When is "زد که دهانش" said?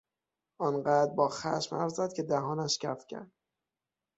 1.89-2.77